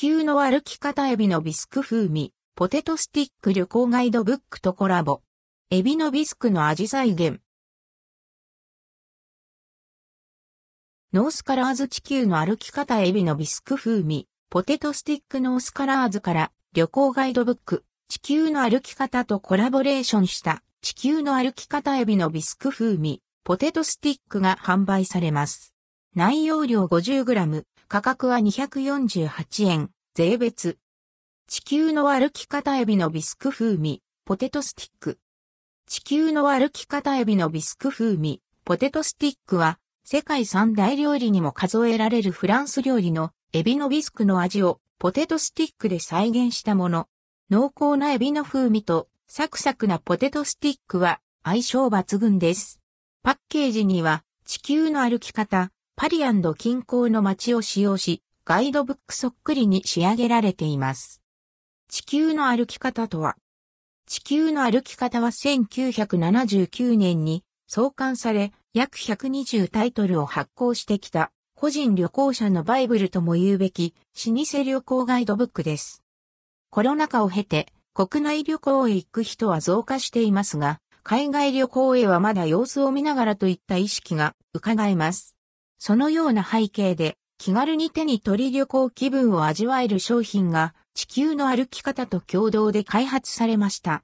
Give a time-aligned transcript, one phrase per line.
[0.00, 5.22] 球の歩き方エビのビスク風味、ポテトスティック旅行ガイドブックとコラボ。
[5.70, 7.40] エビのビスクの味再現。
[11.12, 25.74] ノースカラーズ地球の歩き方エビのビスク風味、ポテトスティックノースカラーズから旅行ガイドブック、地球の歩き方とコラボレーションした地球の歩き方エビのビスク風味、ポテトスティックが販売されます。
[26.14, 30.76] 内容量 50g、価格は248円、税別。
[31.46, 35.18] 地球の歩き方エビのビスク風味、ポテトスティック。
[35.86, 47.08] 地球の歩き方エビのビスク風味、ポテトスティックは、世界三大料理にも数えられるフランス料理のエビのビスクの味をポテトスティックで再現したもの。
[47.48, 52.82] 濃厚なエビの風味とサクサクなポテトスティックは相性抜群です。
[53.22, 61.20] パッケージには地球の歩き方、パリ近郊の街を使用し、ガイドブックそっくりに仕上げられています。
[61.88, 63.34] 地球の歩き方とは、
[64.06, 73.92] 地球の歩き方は1979年に創刊され、約120タイトルを発行してきた、個人旅行者のバイブルとも言うべき、
[74.24, 76.04] 老舗旅行ガイドブックです。
[76.70, 85.37] コロナ禍を経て、国内旅行へ行く人は増加していますが、海外旅行へはまだ様子を見ながらといった意識が伺えます。
[85.78, 93.96] そのような背景で、気軽に手に取り旅行気分を味わえる商品が地球の歩き方と共同で開発されました。